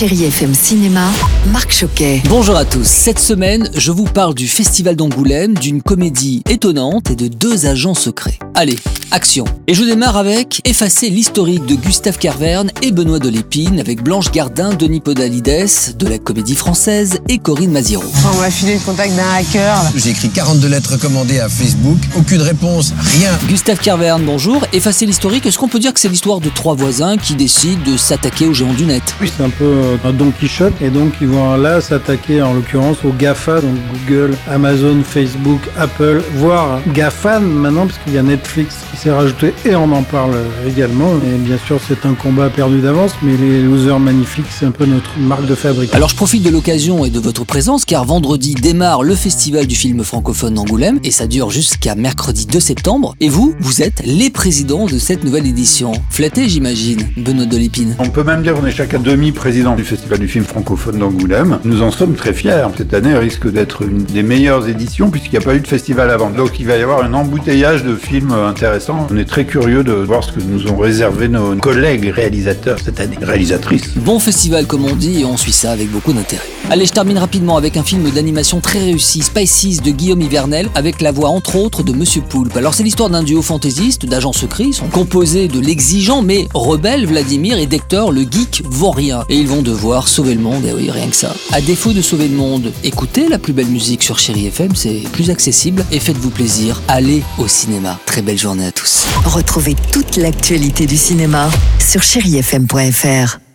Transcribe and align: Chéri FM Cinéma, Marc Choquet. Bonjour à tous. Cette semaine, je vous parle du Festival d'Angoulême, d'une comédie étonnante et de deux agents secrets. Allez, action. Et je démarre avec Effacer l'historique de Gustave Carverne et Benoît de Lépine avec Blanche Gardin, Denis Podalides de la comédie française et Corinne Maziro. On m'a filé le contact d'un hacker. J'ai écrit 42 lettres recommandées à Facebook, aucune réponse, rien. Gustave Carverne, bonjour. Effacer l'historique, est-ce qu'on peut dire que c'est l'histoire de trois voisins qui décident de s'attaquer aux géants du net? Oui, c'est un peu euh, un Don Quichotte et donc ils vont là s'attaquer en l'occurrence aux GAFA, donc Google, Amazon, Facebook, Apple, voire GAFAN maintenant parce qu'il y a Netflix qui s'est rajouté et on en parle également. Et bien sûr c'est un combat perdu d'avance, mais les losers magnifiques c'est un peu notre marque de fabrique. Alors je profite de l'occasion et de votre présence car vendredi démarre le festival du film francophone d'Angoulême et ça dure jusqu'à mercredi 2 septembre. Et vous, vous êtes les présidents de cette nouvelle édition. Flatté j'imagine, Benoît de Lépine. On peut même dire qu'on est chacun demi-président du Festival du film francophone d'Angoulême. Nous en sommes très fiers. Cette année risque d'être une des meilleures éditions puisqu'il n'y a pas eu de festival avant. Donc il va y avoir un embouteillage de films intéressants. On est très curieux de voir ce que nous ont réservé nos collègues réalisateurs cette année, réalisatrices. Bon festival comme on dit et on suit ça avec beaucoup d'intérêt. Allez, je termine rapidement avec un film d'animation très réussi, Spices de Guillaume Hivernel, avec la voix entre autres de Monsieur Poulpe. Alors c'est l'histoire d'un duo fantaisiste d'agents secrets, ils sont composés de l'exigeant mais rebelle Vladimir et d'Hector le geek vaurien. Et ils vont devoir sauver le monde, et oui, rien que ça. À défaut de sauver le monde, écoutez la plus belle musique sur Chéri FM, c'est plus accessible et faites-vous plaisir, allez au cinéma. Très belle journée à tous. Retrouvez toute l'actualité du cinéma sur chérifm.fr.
Chéri 0.00 0.24
FM 0.30 0.54
Cinéma, 0.54 1.10
Marc 1.46 1.72
Choquet. 1.72 2.20
Bonjour 2.28 2.54
à 2.54 2.66
tous. 2.66 2.86
Cette 2.86 3.18
semaine, 3.18 3.70
je 3.74 3.90
vous 3.90 4.04
parle 4.04 4.34
du 4.34 4.46
Festival 4.46 4.94
d'Angoulême, 4.94 5.54
d'une 5.56 5.80
comédie 5.80 6.42
étonnante 6.50 7.10
et 7.10 7.16
de 7.16 7.28
deux 7.28 7.64
agents 7.64 7.94
secrets. 7.94 8.38
Allez, 8.54 8.76
action. 9.10 9.46
Et 9.66 9.72
je 9.72 9.82
démarre 9.82 10.18
avec 10.18 10.60
Effacer 10.66 11.08
l'historique 11.08 11.64
de 11.64 11.76
Gustave 11.76 12.18
Carverne 12.18 12.70
et 12.82 12.92
Benoît 12.92 13.18
de 13.18 13.30
Lépine 13.30 13.80
avec 13.80 14.02
Blanche 14.02 14.30
Gardin, 14.30 14.74
Denis 14.74 15.00
Podalides 15.00 15.96
de 15.96 16.06
la 16.06 16.18
comédie 16.18 16.54
française 16.54 17.20
et 17.30 17.38
Corinne 17.38 17.72
Maziro. 17.72 18.04
On 18.34 18.38
m'a 18.38 18.50
filé 18.50 18.74
le 18.74 18.80
contact 18.80 19.16
d'un 19.16 19.30
hacker. 19.34 19.80
J'ai 19.96 20.10
écrit 20.10 20.28
42 20.28 20.68
lettres 20.68 20.92
recommandées 20.92 21.40
à 21.40 21.48
Facebook, 21.48 21.98
aucune 22.18 22.42
réponse, 22.42 22.92
rien. 22.98 23.30
Gustave 23.48 23.80
Carverne, 23.80 24.22
bonjour. 24.26 24.66
Effacer 24.74 25.06
l'historique, 25.06 25.46
est-ce 25.46 25.56
qu'on 25.56 25.68
peut 25.68 25.78
dire 25.78 25.94
que 25.94 26.00
c'est 26.00 26.08
l'histoire 26.08 26.40
de 26.40 26.50
trois 26.50 26.74
voisins 26.74 27.16
qui 27.16 27.34
décident 27.34 27.82
de 27.90 27.96
s'attaquer 27.96 28.46
aux 28.46 28.52
géants 28.54 28.74
du 28.74 28.84
net? 28.84 29.02
Oui, 29.22 29.32
c'est 29.34 29.42
un 29.42 29.50
peu 29.50 29.64
euh, 29.64 29.96
un 30.04 30.12
Don 30.12 30.32
Quichotte 30.38 30.74
et 30.82 30.90
donc 30.90 31.14
ils 31.22 31.29
vont 31.30 31.56
là 31.56 31.80
s'attaquer 31.80 32.42
en 32.42 32.54
l'occurrence 32.54 32.98
aux 33.04 33.12
GAFA, 33.12 33.60
donc 33.60 33.76
Google, 34.06 34.34
Amazon, 34.50 35.02
Facebook, 35.04 35.60
Apple, 35.78 36.22
voire 36.34 36.80
GAFAN 36.92 37.40
maintenant 37.40 37.86
parce 37.86 37.98
qu'il 37.98 38.14
y 38.14 38.18
a 38.18 38.22
Netflix 38.22 38.76
qui 38.90 38.96
s'est 38.96 39.10
rajouté 39.10 39.54
et 39.64 39.74
on 39.76 39.92
en 39.92 40.02
parle 40.02 40.34
également. 40.66 41.12
Et 41.16 41.38
bien 41.38 41.58
sûr 41.58 41.78
c'est 41.86 42.04
un 42.06 42.14
combat 42.14 42.50
perdu 42.50 42.80
d'avance, 42.80 43.12
mais 43.22 43.36
les 43.36 43.62
losers 43.62 44.00
magnifiques 44.00 44.46
c'est 44.50 44.66
un 44.66 44.70
peu 44.70 44.86
notre 44.86 45.18
marque 45.18 45.46
de 45.46 45.54
fabrique. 45.54 45.94
Alors 45.94 46.08
je 46.08 46.16
profite 46.16 46.42
de 46.42 46.50
l'occasion 46.50 47.04
et 47.04 47.10
de 47.10 47.20
votre 47.20 47.44
présence 47.44 47.84
car 47.84 48.04
vendredi 48.04 48.54
démarre 48.54 49.02
le 49.02 49.14
festival 49.14 49.66
du 49.66 49.76
film 49.76 50.02
francophone 50.02 50.54
d'Angoulême 50.54 50.98
et 51.04 51.10
ça 51.10 51.26
dure 51.26 51.50
jusqu'à 51.50 51.94
mercredi 51.94 52.46
2 52.46 52.58
septembre. 52.58 53.14
Et 53.20 53.28
vous, 53.28 53.54
vous 53.60 53.82
êtes 53.82 54.02
les 54.04 54.30
présidents 54.30 54.86
de 54.86 54.98
cette 54.98 55.24
nouvelle 55.24 55.46
édition. 55.46 55.92
Flatté 56.10 56.48
j'imagine, 56.48 57.08
Benoît 57.16 57.46
de 57.46 57.56
Lépine. 57.56 57.94
On 57.98 58.08
peut 58.08 58.24
même 58.24 58.42
dire 58.42 58.54
qu'on 58.54 58.66
est 58.66 58.72
chacun 58.72 58.98
demi-président 58.98 59.76
du 59.76 59.84
Festival 59.84 60.18
du 60.18 60.28
film 60.28 60.44
francophone 60.44 60.98
d'Angoulême. 60.98 61.19
Nous 61.64 61.82
en 61.82 61.90
sommes 61.90 62.14
très 62.14 62.32
fiers. 62.32 62.66
Cette 62.76 62.94
année 62.94 63.16
risque 63.16 63.50
d'être 63.50 63.82
une 63.82 64.04
des 64.04 64.22
meilleures 64.22 64.68
éditions 64.68 65.10
puisqu'il 65.10 65.32
n'y 65.32 65.38
a 65.38 65.42
pas 65.42 65.54
eu 65.54 65.60
de 65.60 65.66
festival 65.66 66.10
avant. 66.10 66.30
Donc 66.30 66.58
il 66.58 66.66
va 66.66 66.76
y 66.76 66.82
avoir 66.82 67.04
un 67.04 67.12
embouteillage 67.12 67.84
de 67.84 67.94
films 67.94 68.32
intéressants. 68.32 69.06
On 69.10 69.16
est 69.16 69.26
très 69.26 69.44
curieux 69.44 69.84
de 69.84 69.92
voir 69.92 70.24
ce 70.24 70.32
que 70.32 70.40
nous 70.40 70.70
ont 70.70 70.76
réservé 70.76 71.28
nos 71.28 71.56
collègues 71.56 72.10
réalisateurs 72.14 72.78
cette 72.82 73.00
année, 73.00 73.18
réalisatrices. 73.20 73.96
Bon 73.96 74.18
festival 74.18 74.66
comme 74.66 74.84
on 74.84 74.96
dit 74.96 75.20
et 75.20 75.24
on 75.24 75.36
suit 75.36 75.52
ça 75.52 75.72
avec 75.72 75.90
beaucoup 75.90 76.12
d'intérêt. 76.12 76.42
Allez, 76.70 76.86
je 76.86 76.92
termine 76.92 77.18
rapidement 77.18 77.56
avec 77.56 77.76
un 77.76 77.82
film 77.82 78.08
d'animation 78.10 78.60
très 78.60 78.78
réussi, 78.78 79.22
Spices 79.22 79.82
de 79.82 79.90
Guillaume 79.90 80.22
Hivernel, 80.22 80.68
avec 80.74 81.00
la 81.00 81.12
voix 81.12 81.28
entre 81.28 81.56
autres 81.56 81.82
de 81.82 81.92
Monsieur 81.92 82.22
Poulpe. 82.22 82.56
Alors 82.56 82.74
c'est 82.74 82.82
l'histoire 82.82 83.10
d'un 83.10 83.22
duo 83.22 83.42
fantaisiste 83.42 84.06
d'agents 84.06 84.32
secrets, 84.32 84.64
ils 84.64 84.74
sont 84.74 84.88
composés 84.88 85.48
de 85.48 85.60
l'exigeant 85.60 86.22
mais 86.22 86.48
rebelle 86.54 87.06
Vladimir 87.06 87.58
et 87.58 87.66
d'Hector 87.66 88.12
le 88.12 88.22
geek 88.22 88.62
vaurien. 88.64 89.24
Et 89.28 89.36
ils 89.36 89.48
vont 89.48 89.62
devoir 89.62 90.08
sauver 90.08 90.34
le 90.34 90.40
monde, 90.40 90.64
et 90.64 90.72
oui, 90.72 90.90
rien 90.90 91.09
que 91.10 91.16
ça. 91.16 91.34
À 91.52 91.60
défaut 91.60 91.92
de 91.92 92.00
sauver 92.02 92.28
le 92.28 92.36
monde, 92.36 92.72
écoutez 92.84 93.28
la 93.28 93.38
plus 93.38 93.52
belle 93.52 93.66
musique 93.66 94.02
sur 94.02 94.18
Chéri 94.18 94.46
FM, 94.46 94.74
c'est 94.74 95.02
plus 95.12 95.30
accessible 95.30 95.84
et 95.92 96.00
faites-vous 96.00 96.30
plaisir, 96.30 96.80
allez 96.88 97.22
au 97.38 97.48
cinéma. 97.48 97.98
Très 98.06 98.22
belle 98.22 98.38
journée 98.38 98.66
à 98.66 98.72
tous. 98.72 99.06
Retrouvez 99.24 99.76
toute 99.92 100.16
l'actualité 100.16 100.86
du 100.86 100.96
cinéma 100.96 101.50
sur 101.78 102.02
chérifm.fr. 102.02 103.49